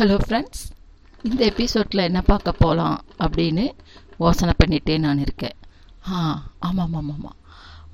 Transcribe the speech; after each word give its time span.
Hello 0.00 0.16
friends 0.22 0.62
இந்த 1.22 1.40
எபிசோடில் 1.44 2.04
என்ன 2.06 2.20
பார்க்க 2.20 2.52
போகலாம் 2.52 3.04
அப்படின்னு 3.18 3.64
யோசனை 4.18 4.52
பண்ணிகிட்டே 4.60 4.98
நான் 4.98 5.18
இருக்கேன். 5.18 5.56
ஆ 6.08 6.20
ஆமாம் 6.58 6.94
ஆமாம் 6.94 7.10
ஆமாம் 7.16 7.36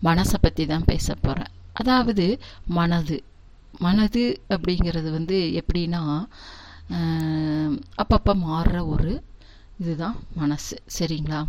மனசை 0.04 0.38
பற்றி 0.40 0.66
தான் 0.66 0.86
பேச 0.86 1.14
போகிறேன் 1.14 1.50
அதாவது 1.72 2.26
மனது. 2.78 3.18
மனது 3.78 4.24
அப்படிங்கிறது 4.48 5.10
வந்து 5.10 5.38
எப்படின்னா 5.62 6.02
அப்பப்போ 8.02 8.34
மாறுற 8.46 8.86
ஒரு 8.86 9.22
இதுதான் 9.78 10.16
மனசு. 10.34 10.76
சரிங்களா? 10.98 11.40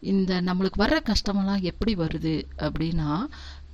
இந்த 0.00 0.40
நம்மளுக்கு 0.40 0.82
வர்ற 0.84 0.98
கஷ்டமெல்லாம் 1.10 1.62
எப்படி 1.62 1.94
வருது 1.94 2.34
அப்படின்னா 2.58 3.10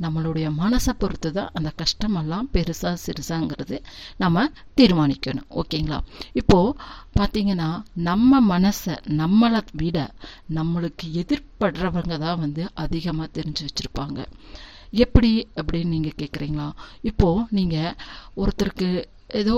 நம்மளுடைய 0.04 0.46
மனசை 0.62 0.92
பொறுத்து 1.02 1.30
தான் 1.38 1.50
அந்த 1.58 1.70
கஷ்டமெல்லாம் 1.82 2.48
பெருசாக 2.54 2.94
சிறுசாங்கிறது 3.04 3.78
நம்ம 4.22 4.46
தீர்மானிக்கணும். 4.80 5.48
ஓகேங்களா? 5.60 5.98
இப்போது 6.40 6.76
பார்த்தீங்கன்னா 7.18 7.70
நம்ம 8.08 8.40
மனசை 8.54 8.96
நம்மளை 9.22 9.62
விட 9.82 9.98
நம்மளுக்கு 10.58 11.06
எதிர்படுறவங்க 11.22 12.18
தான் 12.26 12.42
வந்து 12.44 12.64
அதிகமாக 12.84 13.28
தெரிஞ்சு 13.38 13.64
வச்சுருப்பாங்க. 13.68 14.20
எப்படி 15.04 15.32
அப்படின்னு 15.60 15.94
நீங்கள் 15.94 16.18
கேட்குறீங்களா 16.20 16.68
இப்போது 17.10 17.46
நீங்கள் 17.58 17.96
ஒருத்தருக்கு 18.42 18.90
ஏதோ 19.40 19.56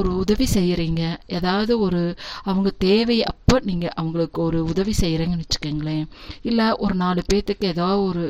ஒரு 0.00 0.10
உதவி 0.22 0.46
செய்கிறீங்க 0.54 1.02
ஏதாவது 1.36 1.72
ஒரு 1.84 2.00
அவங்க 2.48 2.70
தேவை 2.84 3.16
அப்போ 3.30 3.56
நீங்கள் 3.68 3.94
அவங்களுக்கு 4.00 4.38
ஒரு 4.42 4.58
உதவி 4.72 4.94
செய்கிறீங்கன்னு 5.00 5.44
வச்சுக்கோங்களேன். 5.44 6.04
இல்லை 6.50 6.66
ஒரு 6.84 6.94
நாலு 7.04 7.22
பேர்த்துக்கு 7.30 7.66
ஏதாவது 7.74 8.02
ஒரு 8.10 8.24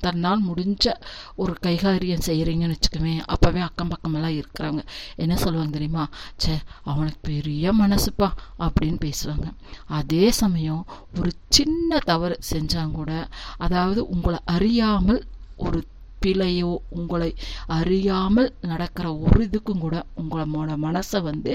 தன்னால் 0.00 0.42
முடிஞ்ச 0.48 0.92
ஒரு 1.36 1.56
கைகாரியம் 1.62 2.26
செய்கிறீங்கன்னு 2.26 2.76
வச்சுக்கோமே 2.76 3.22
அப்போவே 3.32 3.60
அக்கம் 3.60 3.88
பக்கமெல்லாம் 3.88 4.36
இருக்கிறாங்க 4.36 4.80
என்ன 5.16 5.36
சொல்லுவாங்க 5.36 5.72
தெரியுமா? 5.72 6.08
சே 6.36 6.58
அவனுக்கு 6.82 7.18
பெரிய 7.22 7.72
மனசுப்பா 7.72 8.28
அப்படின்னு 8.58 8.98
பேசுவாங்க. 9.00 9.52
அதே 9.86 10.30
சமயம் 10.30 10.86
ஒரு 11.18 11.32
சின்ன 11.48 11.98
தவறு 12.04 12.38
செஞ்சாங்க 12.50 12.92
கூட 12.92 13.28
அதாவது 13.56 14.08
உங்களை 14.08 14.38
அறியாமல் 14.44 15.24
ஒரு 15.56 15.84
பிழையோ 16.22 16.70
உங்களை 16.98 17.30
அறியாமல் 17.76 18.50
நடக்கிற 18.70 19.06
ஒரு 19.24 19.40
இதுக்கும் 19.48 19.82
கூட 19.84 19.96
உங்களோட 20.22 20.72
மனசை 20.86 21.18
வந்து 21.22 21.52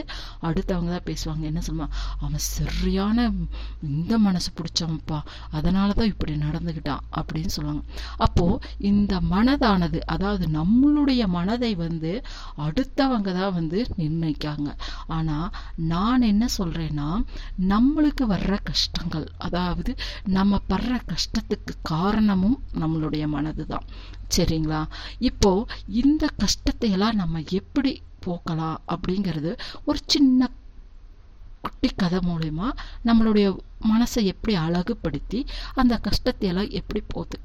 அடுத்தவங்க 0.47 0.91
தான் 0.95 1.07
பேசுவாங்க. 1.09 1.43
என்ன 1.51 1.61
சொல்லுவாங்க 1.67 1.95
அவன் 2.19 2.43
சரியான 2.57 3.27
இந்த 3.89 4.13
மனசு 4.27 4.49
பிடிச்சவன்ப்பா. 4.59 5.19
அதனால 5.51 5.89
தான் 5.99 6.11
இப்படி 6.13 6.35
நடந்துக்கிட்டான் 6.45 7.03
அப்படின்னு 7.19 7.53
சொல்லுவாங்க. 7.57 7.83
அப்போது 8.17 8.59
இந்த 8.91 9.13
மனதானது 9.33 9.99
அதாவது 10.15 10.47
நம்மளுடைய 10.59 11.21
மனதை 11.37 11.71
வந்து 11.85 12.13
அடுத்தவங்க 12.67 13.29
தான் 13.39 13.55
வந்து 13.59 13.79
நிர்ணயிக்காங்க. 14.01 14.69
ஆனால் 15.17 15.49
நான் 15.93 16.29
என்ன 16.31 16.45
சொல்கிறேன்னா 16.57 17.09
நம்மளுக்கு 17.73 18.23
வர்ற 18.33 18.55
கஷ்டங்கள் 18.63 19.27
அதாவது 19.47 19.91
நம்ம 20.37 20.59
படுற 20.71 20.95
கஷ்டத்துக்கு 21.11 21.73
காரணமும் 21.93 22.57
நம்மளுடைய 22.81 23.25
மனது 23.35 23.63
தான் 23.73 23.87
சரி 24.35 24.57
சரிங்களா 24.61 24.81
இப்போ 25.29 25.51
இந்த 26.01 26.23
கஷ்டத்தை 26.41 26.87
எல்லாம் 26.95 27.19
நம்ம 27.21 27.41
எப்படி 27.59 27.91
போக்கலாம் 28.25 28.77
அப்படிங்கிறது 28.93 29.51
ஒரு 29.89 29.99
சின்ன 30.13 30.49
குட்டி 31.65 31.89
கதை 32.01 32.19
மூலயமா 32.29 32.67
நம்மளுடைய 33.07 33.47
மனசை 33.91 34.21
எப்படி 34.33 34.53
அழகுபடுத்தி 34.65 35.39
அந்த 35.81 35.93
கஷ்டத்தை 36.07 36.47
எல்லாம் 36.51 36.69
எப்படி 36.79 37.01
போத்து 37.13 37.37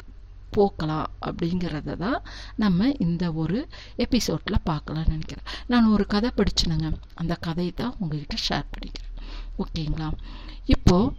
போக்கலாம் 0.56 1.08
அப்படிங்கிறத 1.28 1.96
தான் 2.04 2.20
நம்ம 2.62 2.88
இந்த 3.06 3.24
ஒரு 3.42 3.58
எபிசோடில் 4.04 4.66
பார்க்கலாம்னு 4.70 5.14
நினைக்கிறேன். 5.14 5.48
நான் 5.72 5.92
ஒரு 5.94 6.04
கதை 6.14 6.30
படிச்சுனுங்க. 6.38 6.88
அந்த 7.20 7.34
கதையை 7.46 7.72
தான் 7.80 7.96
உங்ககிட்ட 8.00 8.36
ஷேர் 8.46 8.70
பண்ணிக்கிறேன். 8.74 9.12
ஓகேங்களா? 9.62 10.08
இப்போது 10.74 11.12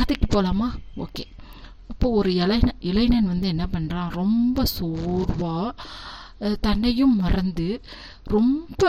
கதைக்கு 0.00 0.26
போகலாமா 0.34 0.68
ஓகே. 1.04 1.24
இப்போ 1.88 2.08
ஒரு 2.10 2.30
இளைஞ 2.34 2.68
இளைஞன் 2.82 3.26
வந்து 3.26 3.46
என்ன 3.48 3.64
பண்ணுறான் 3.72 4.14
ரொம்ப 4.14 4.64
சோர்வாக 4.74 5.70
தன்னையும் 6.60 7.16
மறந்து 7.16 7.68
ரொம்ப 8.26 8.82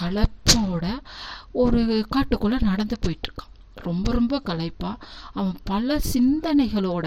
கலப்போட 0.00 0.84
ஒரு 1.54 1.80
காட்டுக்குள்ளே 2.10 2.58
நடந்து 2.62 2.96
போயிட்டுருக்கான் 3.00 3.49
ரொம்ப 3.82 4.12
ரொம்ப 4.12 4.40
களைப்பாக 4.40 5.06
அவன் 5.32 5.56
பல 5.64 5.98
சிந்தனைகளோட 6.12 7.06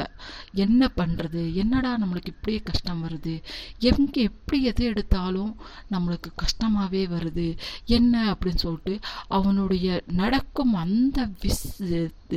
என்ன 0.66 0.90
பண்ணுறது 0.98 1.42
என்னடா 1.54 1.92
நம்மளுக்கு 1.98 2.34
இப்படியே 2.34 2.62
கஷ்டம் 2.64 3.04
வருது? 3.04 3.36
எங்கே 3.80 4.22
எப்படி 4.22 4.60
எது 4.64 4.84
எடுத்தாலும் 4.86 5.54
நம்மளுக்கு 5.92 6.32
கஷ்டமாகவே 6.36 7.04
வருது. 7.08 7.48
என்ன 7.86 8.34
அப்படின்னு 8.34 8.64
சொல்லிட்டு 8.66 8.96
அவனுடைய 9.28 9.88
நடக்கும் 10.22 10.74
அந்த 10.74 11.30
விஸ் 11.42 11.64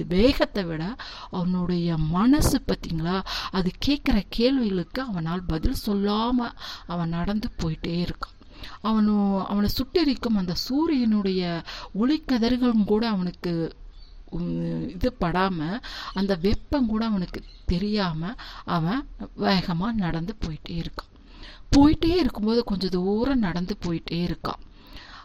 வேகத்தை 0.08 0.64
விட 0.64 0.82
அவனுடைய 1.30 1.96
மனசு 1.96 2.56
பார்த்திங்களா? 2.60 3.18
அது 3.50 3.70
கேட்குற 3.86 4.16
கேள்விகளுக்கு 4.28 5.02
அவனால் 5.02 5.44
பதில் 5.46 5.82
சொல்லாமல் 5.86 6.56
அவன் 6.86 7.08
நடந்து 7.08 7.48
போயிட்டே 7.62 7.94
இருக்கான். 8.06 8.34
அவனும் 8.80 9.32
அவனை 9.44 9.68
சுட்டெரிக்கும் 9.70 10.38
அந்த 10.40 10.54
சூரியனுடைய 10.66 11.42
ஒளிக்கதிர்களும் 11.98 12.84
கூட 12.84 13.02
அவனுக்கு 13.08 13.52
இது 14.94 15.08
படாமல் 15.12 15.82
அந்த 16.14 16.32
வெப்பம் 16.42 16.86
கூட 16.86 17.02
அவனுக்கு 17.06 17.40
தெரியாமல் 17.66 18.38
அவன் 18.76 19.02
வேகமாக 19.34 20.00
நடந்து 20.04 20.34
போயிட்டே 20.44 20.74
இருக்கான். 20.82 21.12
போயிட்டே 21.76 22.12
இருக்கும்போது 22.16 22.64
கொஞ்சம் 22.64 22.90
தூரம் 22.90 23.44
நடந்து 23.48 23.76
போயிட்டே 23.86 24.18
இருக்கான். 24.28 24.62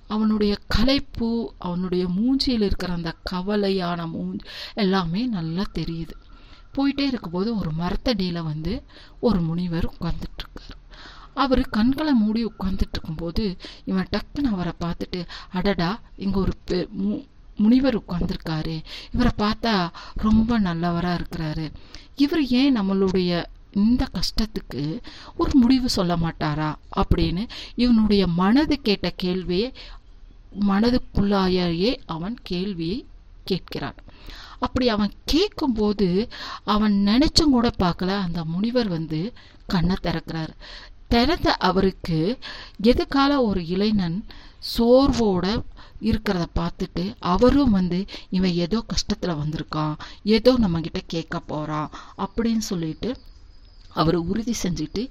அவனுடைய 0.08 0.54
களைப்பு 0.68 1.30
அவனுடைய 1.58 2.04
மூஞ்சியில் 2.08 2.66
இருக்கிற 2.68 2.92
அந்த 2.94 3.12
கவலையான 3.32 4.08
மூஞ்சி 4.08 4.46
எல்லாமே 4.74 5.22
நல்லா 5.38 5.66
தெரியுது. 5.80 6.16
போயிட்டே 6.78 7.06
இருக்கும்போது 7.08 7.50
ஒரு 7.58 7.72
மரத்தடியில் 7.72 8.48
வந்து 8.52 8.74
ஒரு 9.20 9.40
முனிவர் 9.42 9.88
உட்காந்துட்ருக்கார் 9.94 10.78
அவர் 11.34 11.62
கண்களை 11.70 12.14
மூடி 12.14 12.42
உட்காந்துட்டு 12.46 12.96
இருக்கும்போது 12.96 13.44
இவன் 13.86 14.10
டக்குன்னு 14.12 14.52
அவரை 14.52 14.74
பார்த்துட்டு 14.80 15.20
அடடா 15.54 15.90
இங்கே 16.16 16.40
ஒரு 16.40 16.54
பெ 16.68 16.80
முனிவர் 17.56 18.00
உட்கார்ந்துருக்காரு. 18.00 18.84
இவரை 19.12 19.32
பார்த்தா 19.38 19.90
ரொம்ப 20.16 20.60
நல்லவராக 20.60 21.24
இருக்கிறாரு. 21.24 21.72
இவர் 22.16 22.48
ஏன் 22.48 22.82
நம்மளுடைய 22.82 23.46
இந்த 23.72 24.08
கஷ்டத்துக்கு 24.14 25.02
ஒரு 25.38 25.52
முடிவு 25.54 25.90
சொல்ல 25.90 26.16
மாட்டாரா 26.16 26.76
அப்படின்னு 26.96 27.48
இவனுடைய 27.76 28.28
மனது 28.28 28.82
கேட்ட 28.82 29.14
கேள்வியை 29.16 29.74
மனதுக்குள்ளாயே 30.68 31.98
அவன் 32.06 32.38
கேள்வியை 32.44 33.06
கேட்கிறான். 33.52 33.96
அப்படி 34.60 34.90
அவன் 34.90 35.12
கேட்கும்போது 35.26 36.28
அவன் 36.64 37.04
நினைச்சும் 37.06 37.50
கூட 37.52 37.72
பார்க்கல. 37.80 38.08
அந்த 38.08 38.46
முனிவர் 38.46 38.88
வந்து 38.88 39.34
கண்ணை 39.68 39.96
திறக்கிறார். 40.04 40.50
திறந்த 41.08 41.54
அவருக்கு 41.54 42.38
எதுக்கால 42.84 43.44
ஒரு 43.44 43.68
இளைஞன் 43.68 44.26
சோர்வோட 44.78 45.62
இருக்கிறத 46.02 46.46
பார்த்துட்டு 46.60 47.16
அவரும் 47.20 47.70
வந்து 47.70 48.06
இவன் 48.30 48.54
ஏதோ 48.54 48.86
கஷ்டத்தில் 48.94 49.40
வந்திருக்கான் 49.42 49.96
ஏதோ 50.24 50.54
நம்மக்கிட்ட 50.62 51.02
கேட்க 51.08 51.40
போகிறான் 51.40 51.92
அப்படின்னு 52.18 52.66
சொல்லிட்டு 52.66 53.12
அவர் 53.94 54.16
உறுதி 54.16 54.54
செஞ்சுட்டு 54.64 55.02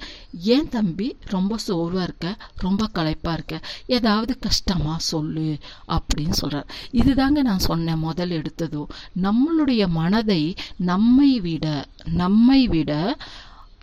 ஏன் 0.45 0.69
தம்பி 0.69 1.17
ரொம்ப 1.25 1.57
சோர்வாக 1.57 2.03
இருக்க 2.03 2.29
ரொம்ப 2.57 2.87
களைப்பாக 2.93 3.35
இருக்க 3.35 3.57
ஏதாவது 3.87 4.39
கஷ்டமாக 4.39 4.99
சொல்லு 4.99 5.59
அப்படின்னு 5.89 6.31
சொல்கிறார் 6.31 6.71
இதுதாங்க 6.93 7.43
நான் 7.43 7.59
சொன்னேன் 7.59 7.99
முதல் 7.99 8.31
எடுத்ததோ 8.31 8.83
நம்மளுடைய 9.23 9.89
மனதை 9.89 10.43
நம்மை 10.77 11.41
விட 11.41 11.67
நம்மை 12.15 12.69
விட 12.69 12.93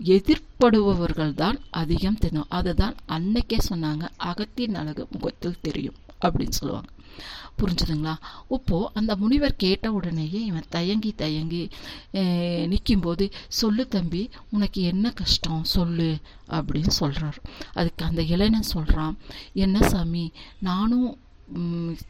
எதிர்ப்படுபவர்கள் 0.07 1.33
தான் 1.33 1.59
அதிகம் 1.71 2.17
தெரியும் 2.17 2.49
அதுதான் 2.49 2.95
அன்னைக்கே 3.07 3.59
சொன்னாங்க 3.69 4.09
அகத்தின் 4.17 4.75
அழகு 4.75 5.07
முகத்தில் 5.11 5.61
தெரியும் 5.61 5.95
அப்படின்னு 6.25 6.51
சொல்லுவாங்க. 6.51 6.89
புரிஞ்சுதுங்களா? 7.59 8.13
இப்போது 8.49 8.89
அந்த 8.93 9.11
முனிவர் 9.15 9.55
கேட்ட 9.55 9.91
உடனேயே 9.91 10.39
இவன் 10.45 10.67
தயங்கி 10.69 11.11
தயங்கி 11.15 11.61
நிற்கும்போது 12.67 13.25
சொல்லு 13.59 13.87
தம்பி 13.87 14.23
உனக்கு 14.51 14.81
என்ன 14.81 15.11
கஷ்டம்? 15.11 15.63
சொல்லு 15.75 16.09
அப்படின்னு 16.49 16.93
சொல்கிறார் 17.01 17.39
அதுக்கு 17.73 18.05
அந்த 18.05 18.21
இளைஞன் 18.33 18.71
சொல்கிறான் 18.73 19.15
என்ன 19.53 19.87
சாமி 19.89 20.25
நானும் 20.59 21.07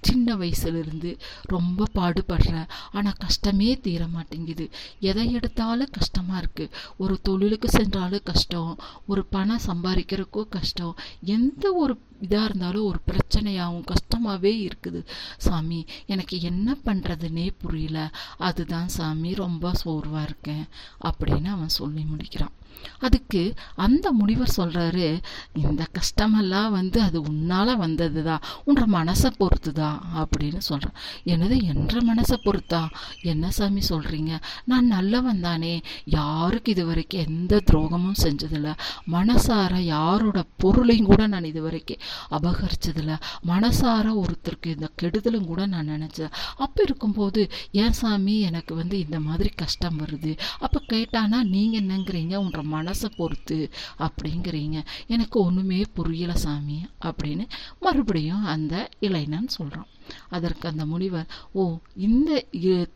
சின்ன 0.01 0.35
வயசுலேருந்து 0.35 1.11
ரொம்ப 1.41 1.87
பாடுபடுறேன். 1.95 2.67
ஆனால் 2.91 3.19
கஷ்டமே 3.19 3.69
தீர 3.79 4.07
மாட்டேங்குது 4.07 4.69
எதை 4.99 5.25
எடுத்தாலும் 5.33 5.93
கஷ்டமாக 5.97 6.41
இருக்குது 6.43 6.73
ஒரு 6.97 7.15
தொழிலுக்கு 7.21 7.69
சென்றாலும் 7.69 8.27
கஷ்டம். 8.31 8.73
ஒரு 9.05 9.23
பணம் 9.25 9.65
சம்பாதிக்கிறதுக்கும் 9.67 10.53
கஷ்டம். 10.57 10.95
எந்த 11.37 11.73
ஒரு 11.73 11.95
இதாக 12.21 12.47
இருந்தாலும் 12.49 12.85
ஒரு 12.85 12.99
பிரச்சனையாகவும் 13.07 13.89
கஷ்டமாகவே 13.93 14.53
இருக்குது. 14.67 15.01
சாமி 15.37 15.85
எனக்கு 16.05 16.41
என்ன 16.41 16.77
பண்ணுறதுனே 16.85 17.47
புரியல. 17.57 18.11
அதுதான் 18.37 18.87
சாமி 18.87 19.33
ரொம்ப 19.35 19.73
சோர்வாக 19.73 20.23
இருக்கேன். 20.23 20.65
அப்படின்னு 21.09 21.51
அவன் 21.57 21.77
சொல்லி 21.81 22.05
முடிக்கிறான். 22.13 22.55
அதுக்கு 22.99 23.53
அந்த 23.75 24.11
முனிவர் 24.11 24.53
சொல்கிறாரு 24.57 25.21
இந்த 25.53 25.87
கஷ்டமெல்லாம் 25.91 26.69
வந்து 26.69 27.01
அது 27.01 27.21
உன்னால 27.21 27.75
வந்ததுதான் 27.77 28.41
உன்ற 28.63 28.85
மனசை 28.85 29.29
பொறுத்துதான் 29.39 29.99
அப்படின்னு 30.15 30.57
சொல்கிறேன் 30.57 30.93
எனது 31.23 31.63
என்ற 31.63 31.99
மனசை 31.99 32.35
பொறுத்தா? 32.43 32.89
என்ன 33.21 33.49
சாமி 33.49 33.81
சொல்கிறீங்க 33.89 34.39
நான் 34.65 34.85
நல்லவன் 34.85 35.39
தானே 35.39 35.81
யாருக்கு 36.05 36.71
இது 36.71 36.85
வரைக்கும் 36.85 37.25
எந்த 37.27 37.61
துரோகமும் 37.71 38.15
செஞ்சதில்லை. 38.23 38.73
மனசார 39.11 39.75
யாரோட 39.75 40.45
பொருளையும் 40.57 41.05
கூட 41.05 41.27
நான் 41.27 41.43
இது 41.43 41.61
வரைக்கும் 41.61 41.97
அபகரிச்சதில்லை. 42.31 43.15
மனசார 43.47 44.23
ஒருத்தருக்கு 44.23 44.65
இந்த 44.65 44.89
கெடுதலும் 45.01 45.45
கூட 45.45 45.65
நான் 45.65 45.89
நினச்சேன். 45.89 46.31
அப்போ 46.57 46.83
இருக்கும்போது 46.85 47.49
ஏன் 47.71 47.93
சாமி 47.93 48.39
எனக்கு 48.39 48.75
வந்து 48.75 48.99
இந்த 48.99 49.19
மாதிரி 49.19 49.49
கஷ்டம் 49.49 49.99
வருது? 49.99 50.37
அப்போ 50.59 50.81
கேட்டானா 50.93 51.43
நீங்கள் 51.43 51.81
என்னங்கிறீங்க 51.81 52.35
உன் 52.35 52.55
பண்ணுற 52.57 52.75
மனசை 52.75 53.09
பொறுத்து 53.15 53.57
அப்படிங்கிறீங்க. 53.99 54.77
எனக்கு 55.07 55.39
ஒன்றுமே 55.39 55.85
புரியல 55.93 56.33
சாமி 56.35 56.85
அப்படின்னு 57.05 57.45
மறுபடியும் 57.79 58.45
அந்த 58.45 58.75
இளைஞன் 58.99 59.47
சொல்கிறான் 59.47 59.89
அதற்கு 60.29 60.67
அந்த 60.67 60.85
முனிவர் 60.85 61.27
ஓ 61.53 61.63
இந்த 61.99 62.31
இ- 62.63 62.87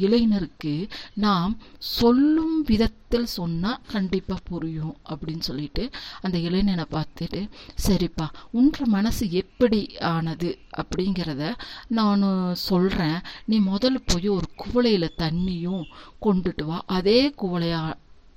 இளைஞருக்கு 0.00 0.72
நாம் 1.14 1.52
சொல்லும் 1.94 2.62
விதத்தில் 2.62 3.24
சொன்னால் 3.32 3.80
கண்டிப்பாக 3.86 4.40
புரியும் 4.44 4.96
அப்படின்னு 5.08 5.38
சொல்லிட்டு 5.38 5.84
அந்த 6.20 6.38
இளைஞனை 6.38 6.84
பார்த்துட்டு 6.90 7.40
சரிப்பா 7.86 8.26
உன்ற 8.50 8.86
மனசு 8.86 9.30
எப்படி 9.32 9.80
ஆனது? 10.08 10.50
அப்படிங்கிறத 10.76 11.44
நான் 11.88 12.24
சொல்கிறேன் 12.62 13.18
நீ 13.44 13.60
முதல்ல 13.60 13.96
போய் 14.06 14.28
ஒரு 14.28 14.48
குவளையில் 14.56 15.16
தண்ணியும் 15.16 15.84
கொண்டுட்டு 16.22 16.64
வா. 16.64 16.82
அதே 16.88 17.34
குவளைய 17.42 17.76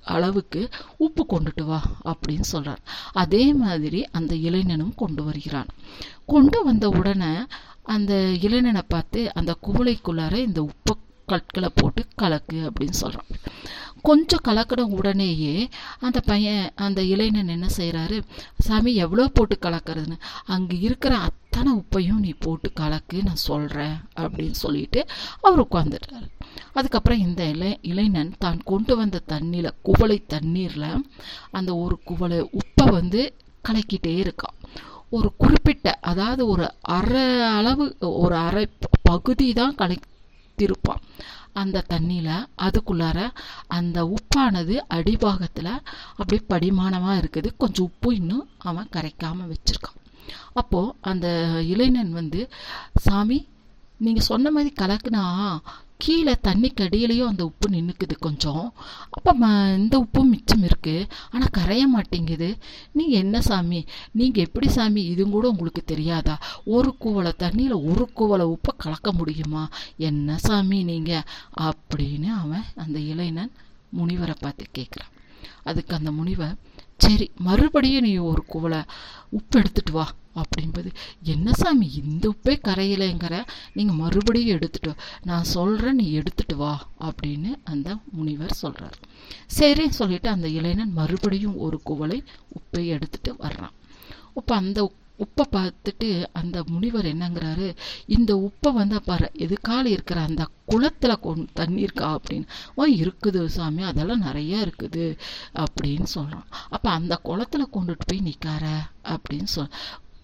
அளவுக்கு 0.04 0.68
உப்பு 0.96 1.26
கொண்டுட்டு 1.30 1.62
வா 1.62 1.82
அப்படின்னு 2.04 2.40
சொல்கிறார் 2.40 2.80
அதே 3.12 3.54
மாதிரி 3.54 4.06
அந்த 4.10 4.34
இளைஞனும் 4.34 4.94
கொண்டு 4.94 5.24
வருகிறான். 5.24 5.66
கொண்டு 6.26 6.64
வந்த 6.64 6.88
உடனே 6.88 7.46
அந்த 7.82 8.14
இளைஞனை 8.40 8.82
பார்த்து 8.88 9.34
அந்த 9.34 9.56
குவளைக்குள்ளார 9.66 10.34
இந்த 10.36 10.62
உப்பு 10.62 10.98
கற்களை 11.26 11.70
போட்டு 11.74 12.06
கலக்கு 12.16 12.70
அப்படின்னு 12.70 12.90
சொல்கிறான் 12.90 13.26
கொஞ்சம் 14.02 14.40
கலக்கின 14.48 14.80
உடனேயே 14.80 15.68
அந்த 16.00 16.20
பையன் 16.20 16.70
அந்த 16.74 17.02
இளைஞன் 17.02 17.48
என்ன 17.48 17.66
செய்கிறாரு 17.76 18.22
சாமி 18.58 18.94
எவ்வளோ 18.94 19.28
போட்டு 19.28 19.58
கலக்கிறதுன்னு? 19.62 20.20
அங்கே 20.44 20.78
இருக்கிற 20.78 21.16
அத்தனை 21.16 21.72
உப்பையும் 21.72 22.18
நீ 22.18 22.34
போட்டு 22.38 22.72
கலக்கு 22.72 23.22
நான் 23.22 23.34
சொல்கிறேன் 23.34 23.96
அப்படின்னு 24.16 24.50
சொல்லிட்டு 24.50 25.06
அவர் 25.40 25.66
உட்காந்துட்டாரு 25.66 26.28
அதுக்கப்புறம் 26.78 27.24
இந்த 27.26 27.42
இளை 27.54 27.70
இளைஞன் 27.90 28.32
தான் 28.44 28.60
கொண்டு 28.70 28.94
வந்த 29.00 29.22
தண்ணியில் 29.32 29.76
குவளை 29.86 30.18
தண்ணீரில் 30.34 30.90
அந்த 31.58 31.70
ஒரு 31.84 31.96
குவளை 32.10 32.38
உப்பை 32.60 32.86
வந்து 32.98 33.22
கலக்கிட்டே 33.68 34.14
இருக்கான். 34.24 34.56
ஒரு 35.16 35.28
குறிப்பிட்ட 35.42 35.86
அதாவது 36.10 36.42
ஒரு 36.52 36.64
அரை 36.98 37.24
அளவு 37.58 37.84
ஒரு 38.22 38.36
அரை 38.48 38.64
பகுதி 39.08 39.46
தான் 39.60 39.76
கலத்திருப்பான். 39.80 41.02
அந்த 41.60 41.84
தண்ணியில் 41.92 42.46
அதுக்குள்ளார 42.66 43.18
அந்த 43.76 43.98
உப்பானது 44.16 44.74
அடிபாகத்தில் 44.96 45.72
அப்படியே 46.18 46.42
படிமானமாக 46.52 47.20
இருக்குது. 47.22 47.48
கொஞ்சம் 47.62 47.88
உப்பு 47.90 48.10
இன்னும் 48.20 48.46
அவன் 48.70 48.92
கரைக்காமல் 48.96 49.50
வச்சுருக்கான். 49.52 49.98
அப்போது 50.60 50.94
அந்த 51.10 51.26
இளைஞன் 51.72 52.12
வந்து 52.20 52.40
சாமி 53.06 53.38
நீங்கள் 54.06 54.28
சொன்ன 54.30 54.50
மாதிரி 54.56 54.70
கலக்குனா 54.82 55.24
கீழே 55.98 56.34
தண்ணிக்கு 56.46 56.82
அடியிலையும் 56.86 57.30
அந்த 57.30 57.44
உப்பு 57.44 57.66
நின்றுக்குது 57.70 58.14
கொஞ்சம். 58.18 58.74
அப்போ 59.10 59.32
ம 59.40 59.48
இந்த 59.76 59.94
உப்பும் 59.98 60.30
மிச்சம் 60.34 60.62
இருக்குது 60.62 61.08
ஆனால் 61.30 61.52
கரைய 61.52 61.84
மாட்டேங்குது. 61.86 62.48
நீங்கள் 62.92 63.20
என்ன 63.20 63.40
சாமி? 63.40 63.80
நீங்கள் 64.12 64.44
எப்படி 64.44 64.68
சாமி? 64.68 65.02
இதுவும் 65.04 65.30
கூட 65.30 65.48
உங்களுக்கு 65.48 65.84
தெரியாதா? 65.84 66.36
ஒரு 66.64 66.92
குவளை 66.98 67.32
தண்ணியில் 67.38 67.84
ஒரு 67.90 68.06
குவளை 68.14 68.46
உப்பை 68.46 68.74
கலக்க 68.76 69.12
முடியுமா? 69.12 69.64
என்ன 69.96 70.38
சாமி 70.38 70.82
நீங்கள் 70.82 71.26
அப்படின்னு 71.60 72.30
அவன் 72.42 72.66
அந்த 72.76 72.98
இளைஞன் 73.12 73.52
முனிவரை 73.96 74.36
பார்த்து 74.40 74.64
கேட்குறான் 74.78 75.14
அதுக்கு 75.64 75.92
அந்த 75.96 76.10
முனிவர் 76.10 76.56
சரி 76.98 77.30
மறுபடியும் 77.38 78.02
நீ 78.02 78.16
ஒரு 78.16 78.44
குவளை 78.44 78.80
உப்பு 79.30 79.58
எடுத்துட்டு 79.58 79.92
வா 79.92 80.06
அப்படின்பது 80.34 80.88
என்ன 81.22 81.52
சாமி 81.52 81.86
இந்த 82.02 82.24
உப்பே 82.28 82.54
கரையிலைங்கிற? 82.68 83.44
நீங்கள் 83.74 83.96
மறுபடியும் 83.96 84.56
எடுத்துட்டு 84.56 84.88
வா. 84.88 84.96
நான் 85.24 85.42
சொல்கிறேன் 85.42 85.94
நீ 85.94 86.12
எடுத்துட்டு 86.12 86.56
வா 86.56 86.86
அப்படின்னு 87.00 87.50
அந்த 87.64 87.96
முனிவர் 88.12 88.52
சொல்கிறார் 88.52 88.98
சரி 89.46 89.90
சொல்லிட்டு 89.90 90.28
அந்த 90.28 90.48
இளைஞன் 90.48 90.92
மறுபடியும் 90.92 91.56
ஒரு 91.56 91.80
குவளை 91.82 92.22
உப்பை 92.58 92.86
எடுத்துட்டு 92.86 93.32
வர்றான். 93.32 93.74
இப்போ 94.34 94.54
அந்த 94.54 94.92
உப்பை 95.18 95.44
பார்த்துட்டு 95.52 96.26
அந்த 96.32 96.64
முனிவர் 96.66 97.04
என்னங்கிறாரு 97.04 97.76
இந்த 98.06 98.32
உப்பை 98.36 98.72
வந்து 98.72 99.02
பாரு 99.02 99.30
எதுக்கால 99.34 99.84
இருக்கிற 99.86 100.20
அந்த 100.20 100.48
குளத்துல 100.68 101.20
கொண் 101.20 101.48
தண்ணி 101.52 101.80
இருக்கா 101.80 102.18
அப்படின்னு. 102.18 102.46
ஓ 102.74 102.86
இருக்குது 102.86 103.44
சாமி 103.46 103.82
அதெல்லாம் 103.82 104.18
நிறைய 104.18 104.66
இருக்குது 104.66 105.18
அப்படின்னு 105.58 106.06
சொல்றான். 106.14 106.48
அப்போ 106.68 106.90
அந்த 106.90 107.20
குளத்துல 107.24 107.66
கொண்டுட்டு 107.72 108.06
போய் 108.06 108.20
நிற்கார 108.20 108.64
அப்படின்னு 109.04 109.50
சொல் 109.56 109.72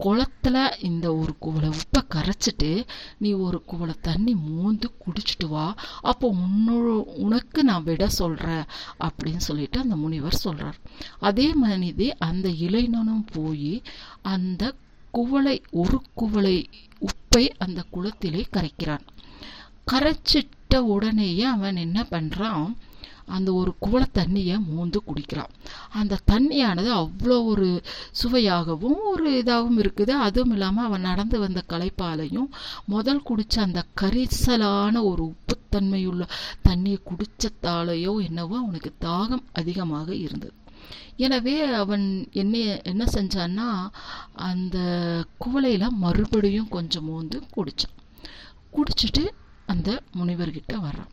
குளத்துல 0.01 0.85
இந்த 0.85 1.15
ஒரு 1.15 1.35
குவளை 1.41 1.69
உப்பை 1.69 2.01
கரைச்சிட்டு 2.15 2.87
நீ 3.19 3.33
ஒரு 3.33 3.63
குவளை 3.67 3.95
தண்ணி 4.01 4.35
மூந்து 4.35 4.85
குடிச்சிட்டு 5.05 5.47
வா. 5.47 5.75
அப்போ 6.01 6.35
உன்னோட 6.35 6.89
உனக்கு 7.17 7.65
நான் 7.65 7.83
விட 7.83 8.09
சொல்கிறேன் 8.09 8.65
அப்படின்னு 9.01 9.37
சொல்லிட்டு 9.37 9.81
அந்த 9.81 9.97
முனிவர் 9.97 10.35
சொல்கிறார் 10.35 10.77
அதே 11.19 11.53
மனிதி 11.63 12.11
அந்த 12.19 12.49
இளைஞனும் 12.49 13.25
போய் 13.33 13.83
அந்த 14.23 14.75
குவளை 15.11 15.63
ஒரு 15.71 16.03
குவளை 16.15 16.69
உப்பை 17.01 17.49
அந்த 17.59 17.85
குளத்திலே 17.93 18.45
கரைக்கிறான். 18.53 19.05
கரைச்சிட்ட 19.93 20.77
உடனேயே 20.77 21.45
அவன் 21.45 21.77
என்ன 21.77 22.07
பண்ணுறான் 22.11 22.75
அந்த 23.27 23.53
ஒரு 23.53 23.75
குவளை 23.81 24.07
தண்ணியை 24.15 24.57
மூந்து 24.71 24.99
குடிக்கிறான். 25.07 25.53
அந்த 25.93 26.21
தண்ணியானது 26.33 26.91
அவ்வளோ 27.01 27.37
ஒரு 27.45 27.83
சுவையாகவும் 28.11 28.99
ஒரு 29.13 29.43
இதாகவும் 29.43 29.79
இருக்குது. 29.85 30.13
அதுவும் 30.27 30.51
இல்லாமல் 30.51 30.85
அவன் 30.85 31.07
நடந்து 31.11 31.39
வந்த 31.39 31.63
களைப்பாலையும் 31.69 32.51
முதல் 32.85 33.23
குடித்த 33.23 33.63
அந்த 33.63 33.85
கரிசலான 34.01 35.03
ஒரு 35.05 35.33
உப்புத்தன்மையுள்ள 35.33 36.27
தண்ணியை 36.69 36.99
குடிச்சதாலேயோ 37.11 38.25
என்னவோ 38.29 38.57
அவனுக்கு 38.57 38.93
தாகம் 39.01 39.45
அதிகமாக 39.53 40.15
இருந்தது. 40.15 40.55
எனவே 41.17 41.57
அவன் 41.83 42.29
என்ன 42.33 42.57
என்ன 42.83 43.05
செஞ்சான்னா 43.13 43.69
அந்த 44.35 44.79
குவளையில் 45.39 45.99
மறுபடியும் 46.05 46.69
கொஞ்சம் 46.69 47.05
மோந்து 47.05 47.43
குடித்தான் 47.57 47.99
குடிச்சிட்டு 48.77 49.25
அந்த 49.67 50.03
முனிவர்கிட்ட 50.19 50.75
வர்றான். 50.87 51.13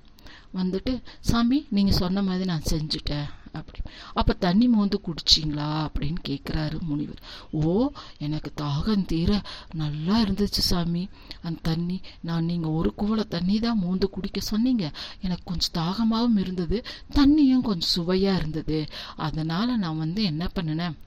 வந்துட்டு 0.54 1.02
சாமி 1.20 1.66
நீங்கள் 1.70 1.96
சொன்ன 1.96 2.22
மாதிரி 2.22 2.46
நான் 2.46 2.70
செஞ்சுட்டேன். 2.70 3.30
அப்படி. 3.54 3.80
அப்போ 4.14 4.34
தண்ணி 4.34 4.68
மோந்து 4.68 5.02
குடிச்சிங்களா? 5.06 5.88
அப்படின்னு 5.88 6.16
கேட்குறாரு 6.28 6.80
முனிவர். 6.80 7.22
ஓ 7.52 7.90
எனக்கு 8.18 8.52
தாகம் 8.62 9.06
தீர 9.06 9.42
நல்லா 9.74 10.22
இருந்துச்சு 10.24 10.64
சாமி. 10.72 11.10
அந்த 11.42 11.60
தண்ணி 11.64 12.02
நான் 12.22 12.46
நீங்கள் 12.46 12.72
ஒரு 12.72 12.94
குவளை 12.96 13.24
தண்ணி 13.28 13.60
தான் 13.60 13.78
மோந்து 13.78 14.10
குடிக்க 14.10 14.42
சொன்னீங்க. 14.42 14.92
எனக்கு 15.22 15.44
கொஞ்சம் 15.44 15.76
தாகமாகவும் 15.80 16.40
இருந்தது 16.40 16.84
தண்ணியும் 17.10 17.62
கொஞ்சம் 17.62 17.94
சுவையாக 17.96 18.38
இருந்தது. 18.38 18.88
அதனால் 19.16 19.78
நான் 19.78 19.98
வந்து 19.98 20.24
என்ன 20.24 20.50
பண்ணினேன் 20.56 20.98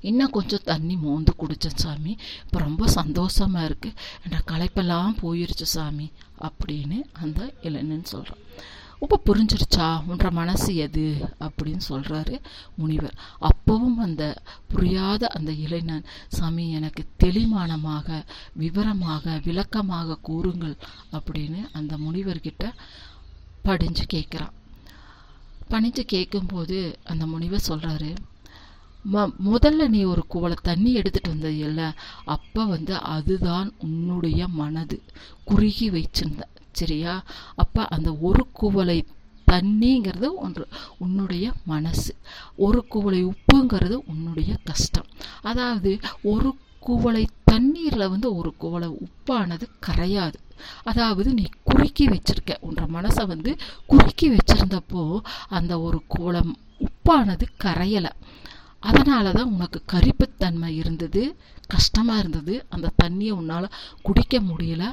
இன்னும் 0.00 0.30
கொஞ்சம் 0.30 0.64
தண்ணி 0.64 0.96
மோந்து 0.96 1.32
குடித்தேன் 1.38 1.82
சாமி. 1.84 2.16
இப்போ 2.44 2.58
ரொம்ப 2.58 2.86
சந்தோஷமாக 2.88 3.68
இருக்குது 3.68 3.98
என்ற 4.24 4.38
களைப்பெல்லாம் 4.50 5.18
போயிருச்சு 5.22 5.68
சாமி 5.74 6.10
அப்படின்னு 6.40 7.00
அந்த 7.12 7.52
இளைஞன் 7.62 8.04
சொல்கிறான் 8.04 8.42
இப்போ 9.00 9.16
புரிஞ்சிருச்சா? 9.24 9.86
உன்ற 10.06 10.30
மனசு 10.30 10.76
எது? 10.76 11.06
அப்படின்னு 11.40 11.80
சொல்கிறாரு 11.88 12.40
முனிவர். 12.74 13.16
அப்பவும் 13.40 13.96
அந்த 13.96 14.24
புரியாத 14.68 15.26
அந்த 15.26 15.52
இளைஞன் 15.52 16.04
சாமி 16.28 16.70
எனக்கு 16.70 17.04
தெளிமானமாக 17.24 18.24
விவரமாக 18.52 19.40
விளக்கமாக 19.44 20.18
கூறுங்கள் 20.22 20.76
அப்படின்னு 21.12 21.62
அந்த 21.72 21.96
முனிவர்கிட்ட 21.96 22.72
படிஞ்சு 23.62 24.04
கேட்குறான் 24.12 24.54
பணிஞ்சு 25.70 26.00
கேட்கும்போது 26.00 26.78
அந்த 27.04 27.26
முனிவர் 27.26 27.68
சொல்கிறாரு 27.68 28.10
ம 29.12 29.32
முதல்ல 29.50 29.88
நீ 29.88 30.02
ஒரு 30.02 30.26
குவளை 30.26 30.56
தண்ணி 30.62 30.92
எடுத்துட்டு 30.92 31.28
வந்தது 31.28 31.92
அப்போ 32.24 32.64
வந்து 32.64 32.94
அதுதான் 32.94 33.72
உன்னுடைய 33.78 34.48
மனது. 34.48 35.02
குறுகி 35.44 35.90
வச்சிருந்த. 35.90 36.40
சரியா? 36.72 37.22
அப்போ 37.54 37.84
அந்த 37.84 38.16
ஒரு 38.20 38.46
குவளை 38.52 39.06
தண்ணிங்கிறது 39.52 40.28
ஒன்று 40.34 40.68
உன்னுடைய 40.98 41.52
மனசு. 41.64 42.14
ஒரு 42.56 42.86
குவளை 42.86 43.24
உப்புங்கிறது 43.24 43.98
உன்னுடைய 44.06 44.56
கஷ்டம். 44.64 45.06
அதாவது 45.42 45.98
ஒரு 46.22 46.56
குவளை 46.80 47.26
தண்ணீரில் 47.44 48.08
வந்து 48.08 48.36
ஒரு 48.36 48.54
குவளை 48.56 48.88
உப்பானது 48.88 49.68
கரையாது. 49.86 50.34
அதாவது 50.84 51.34
நீ 51.34 51.44
குறுக்கி 51.62 52.06
வச்சிருக்க. 52.06 52.56
உன்ற 52.60 52.84
மனசை 52.84 53.26
வந்து 53.26 53.56
குறுக்கி 53.86 54.30
வச்சிருந்தப்போ 54.30 55.20
அந்த 55.48 55.80
ஒரு 55.80 56.02
குவளம் 56.06 56.56
உப்பானது 56.78 57.42
கரையலை. 57.64 58.10
அதனால 58.88 59.32
தான் 59.32 59.52
உனக்கு 59.54 59.78
கரிப்புத்தன்மை 59.92 60.70
இருந்தது 60.82 61.22
கஷ்டமாக 61.74 62.18
இருந்தது. 62.18 62.54
அந்த 62.68 62.94
தண்ணியை 63.02 63.34
உன்னால் 63.40 63.74
குடிக்க 64.06 64.40
முடியல. 64.50 64.84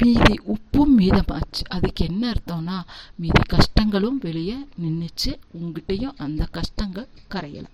மீதி 0.00 0.34
உப்பும் 0.54 0.94
மீதமாச்சு. 1.00 1.62
அதுக்கு 1.68 2.02
என்ன 2.10 2.22
அர்த்தம்னா 2.32 2.76
மீதி 3.22 3.42
கஷ்டங்களும் 3.54 4.18
வெளியே 4.26 4.56
நின்றுச்சு 4.82 5.32
உங்ககிட்டையும் 5.58 6.16
அந்த 6.26 6.44
கஷ்டங்கள் 6.58 7.08
கரையலை. 7.34 7.70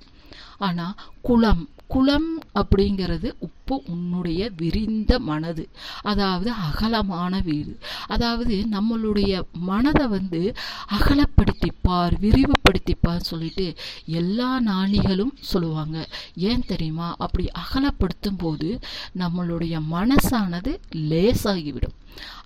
ஆனால் 0.59 0.97
குளம் 1.23 1.69
குளம் 1.87 2.43
அப்படிங்கிறது 2.55 3.33
உப்பு 3.39 3.83
உன்னுடைய 3.87 4.51
விரிந்த 4.57 5.19
மனது. 5.19 5.69
அதாவது 6.03 6.51
அகலமான 6.51 7.41
வீடு. 7.41 7.79
அதாவது 8.07 8.67
நம்மளுடைய 8.71 9.43
மனதை 9.53 10.07
வந்து 10.07 10.55
அகலப்படுத்திப்பார் 10.99 12.15
விரிவுபடுத்திப்பார் 12.21 13.29
சொல்லிட்டு 13.31 13.75
எல்லா 14.07 14.61
நாணிகளும் 14.61 15.35
சொல்லுவாங்க. 15.41 16.09
ஏன் 16.37 16.67
தெரியுமா? 16.67 17.15
அப்படி 17.19 17.47
அகலப்படுத்தும் 17.65 18.39
போது 18.39 18.79
நம்மளுடைய 19.19 19.81
மனசானது 19.91 20.75
லேசாகிவிடும். 20.93 21.97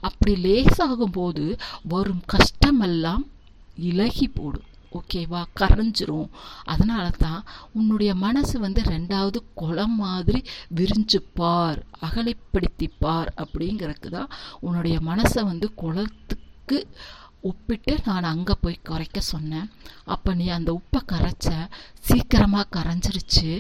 அப்படி 0.00 0.34
லேசாகும் 0.42 1.12
போது 1.12 1.56
வரும் 1.88 2.22
கஷ்டமெல்லாம் 2.32 3.24
இலகி 3.74 4.28
போடும். 4.28 4.68
ஓகேவா? 4.98 5.40
கரைஞ்சிரும். 5.60 6.30
அதனால 6.64 7.04
தான் 7.18 7.40
உன்னுடைய 7.72 8.14
மனசு 8.14 8.54
வந்து 8.58 8.82
ரெண்டாவது 8.94 9.38
குளம் 9.54 9.96
மாதிரி 10.04 10.40
விரிஞ்சு 10.74 11.20
பார் 11.34 11.80
அகலைப்படுத்தி 12.06 12.88
பார் 12.98 13.30
அப்படிங்கிறதுக்கு 13.44 14.10
தான் 14.10 14.32
உன்னுடைய 14.60 14.98
மனசை 15.10 15.42
வந்து 15.44 15.68
குளத்துக்கு 15.82 16.80
உப்பிட்டு 17.50 17.94
நான் 18.04 18.30
அங்கே 18.30 18.54
போய் 18.60 18.76
குறைக்க 18.82 19.18
சொன்னேன். 19.20 19.66
அப்போ 20.04 20.30
நீ 20.34 20.46
அந்த 20.48 20.70
உப்பை 20.80 21.00
கரைச்ச 21.12 21.48
சீக்கிரமாக 22.08 22.72
கரைஞ்சிருச்சு 22.76 23.50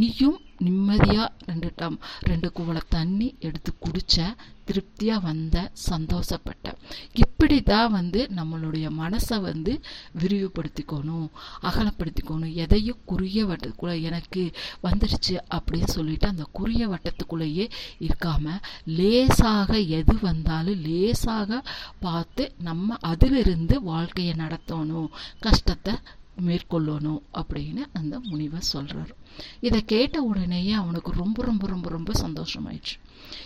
நீயும் 0.00 0.38
நிம்மதியாக 0.58 1.32
ரெண்டு 1.46 1.70
டம் 1.76 1.96
ரெண்டு 2.30 2.48
குவளை 2.52 2.82
தண்ணி 2.88 3.28
எடுத்து 3.40 3.72
குடித்த 3.78 4.34
திருப்தியாக 4.64 5.26
வந்த 5.26 5.56
சந்தோஷப்பட்டேன் 5.90 6.78
இப்படி 7.22 7.56
தான் 7.62 7.92
வந்து 7.92 8.20
நம்மளுடைய 8.36 8.86
மனசை 9.00 9.36
வந்து 9.40 9.72
விரிவுபடுத்திக்கணும் 10.20 11.28
அகலப்படுத்திக்கணும். 11.68 12.54
எதையும் 12.64 13.00
குறுகிய 13.04 13.42
வட்டத்துக்குள்ளே 13.46 13.96
எனக்கு 14.10 14.42
வந்துடுச்சு 14.86 15.34
அப்படின்னு 15.56 15.90
சொல்லிட்டு 15.96 16.28
அந்த 16.28 16.46
குறுகிய 16.52 16.86
வட்டத்துக்குள்ளேயே 16.88 17.66
இருக்காமல் 18.06 18.62
லேசாக 18.98 19.78
எது 19.98 20.16
வந்தாலும் 20.20 20.82
லேசாக 20.88 21.60
பார்த்து 22.00 22.44
நம்ம 22.68 22.96
அதிலிருந்து 23.12 23.82
வாழ்க்கையை 23.82 24.34
நடத்தணும். 24.42 25.10
கஷ்டத்தை 25.40 25.94
மேற்கொள்ளணும் 26.40 27.22
அப்படின்னு 27.34 27.82
அந்த 27.92 28.20
முனிவர் 28.20 28.62
சொல்கிறார் 28.62 29.14
இதை 29.60 29.84
கேட்ட 29.84 30.22
உடனேயே 30.22 30.72
அவனுக்கு 30.72 31.12
ரொம்ப 31.12 31.42
ரொம்ப 31.42 31.66
ரொம்ப 31.66 31.88
ரொம்ப 31.88 32.12
சந்தோஷமாயிடுச்சு. 32.12 32.96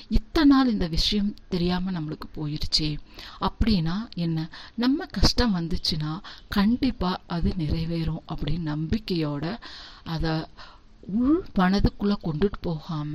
இத்தனை 0.09 0.57
நாள் 0.57 0.71
இந்த 0.71 0.87
விஷயம் 0.87 1.35
தெரியாமல் 1.49 1.95
நம்மளுக்கு 1.95 2.27
போயிடுச்சே 2.35 2.99
அப்படின்னா 3.41 4.15
என்ன? 4.15 4.49
நம்ம 4.75 5.07
கஷ்டம் 5.07 5.55
வந்துச்சுன்னா 5.55 6.21
கண்டிப்பாக 6.49 7.21
அது 7.27 7.55
நிறைவேறும் 7.59 8.23
அப்படின்னு 8.29 8.75
நம்பிக்கையோட 8.75 9.57
அதை 10.05 10.31
உள் 11.15 11.41
மனதுக்குள்ள 11.55 12.15
கொண்டுட்டு 12.21 12.59
போகாம 12.61 13.15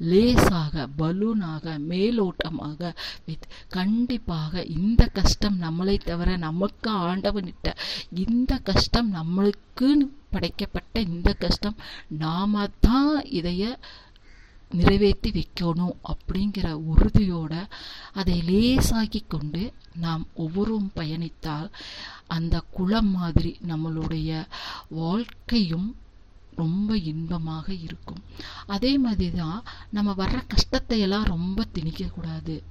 லேசாக 0.00 0.84
பலூனாக 0.98 1.74
மேலோட்டமாக 1.88 2.90
வித் 3.26 3.46
கண்டிப்பாக 3.68 4.64
இந்த 4.76 5.02
கஷ்டம் 5.12 5.56
நம்மளை 5.58 5.96
தவிர 6.02 6.36
நமக்கு 6.38 6.90
ஆண்டவனிட்ட 7.04 7.70
இந்த 8.18 8.60
கஷ்டம் 8.64 9.10
நம்மளுக்குன்னு 9.12 10.06
படைக்கப்பட்ட 10.30 10.96
இந்த 11.08 11.30
கஷ்டம் 11.38 11.78
நாம 12.18 12.66
தான் 12.80 13.16
இதைய 13.32 13.64
நிறைவேற்றி 14.70 15.30
வைக்கணும் 15.30 15.96
அப்படிங்கிற 16.04 16.66
உறுதியோட 16.90 17.54
அதை 18.12 18.36
லேசாக்கி 18.42 19.20
கொண்டு 19.26 19.62
நாம் 19.96 20.22
ஒவ்வொருவரும் 20.34 20.94
பயணித்தால் 20.94 21.68
அந்த 22.28 22.62
குளம் 22.70 23.10
மாதிரி 23.12 23.52
நம்மளுடைய 23.68 24.30
வாழ்க்கையும் 24.90 25.88
ரொம்ப 26.56 26.96
இன்பமாக 26.96 27.72
இருக்கும். 27.72 28.22
அதே 28.66 28.98
மாதிரி 28.98 29.30
தான் 29.30 29.64
நம்ம 29.90 30.12
வர்ற 30.12 30.38
கஷ்டத்தை 30.48 31.00
எல்லாம் 31.00 31.24
ரொம்ப 31.24 31.66
திணிக்கக்கூடாது. 31.74 32.62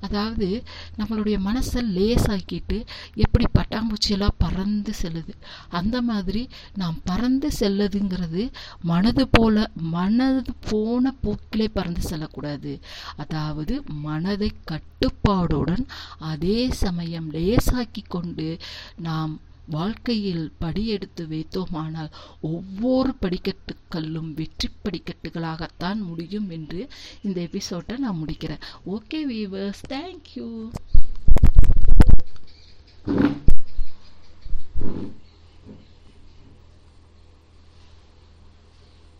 அதாவது 0.00 0.64
நம்மளுடைய 0.98 1.36
மனசை 1.46 1.80
லேசாக்கிட்டு 1.96 2.86
எப்படி 3.14 3.46
பட்டாம்பூச்சியெல்லாம் 3.58 4.38
பறந்து 4.38 4.92
செல்லுது. 5.02 5.32
அந்த 5.68 6.02
மாதிரி 6.02 6.48
நாம் 6.74 7.00
பறந்து 7.04 7.48
செல்லதுங்கிறது 7.60 8.52
மனது 8.82 9.28
போல 9.28 9.70
மனது 9.74 10.54
போன 10.70 11.14
போக்கிலே 11.22 11.68
பறந்து 11.68 12.02
செல்லக்கூடாது. 12.08 12.80
அதாவது 13.16 13.82
மனதை 13.86 14.52
கட்டுப்பாடுடன் 14.70 15.84
அதே 16.18 16.70
சமயம் 16.70 17.30
லேசாக்கி 17.30 18.02
கொண்டு 18.08 18.58
நாம் 18.96 19.40
வாழ்க்கையில் 19.76 20.44
படியெடுத்து 20.60 21.22
வைத்தோமானால் 21.32 22.10
ஒவ்வொரு 22.40 23.12
படிக்கட்டுக்கல்லும் 23.22 24.30
வெற்றி 24.34 24.68
படிக்கட்டுகளாகத்தான் 24.84 26.00
முடியும் 26.10 26.48
என்று 26.58 26.82
இந்த 27.22 27.40
எபிசோட்டை 27.40 27.96
நான் 27.96 28.20
முடிக்கிறேன். 28.24 28.64
Okay 28.86 29.20
viewers 29.32 29.84
thank you 29.88 30.48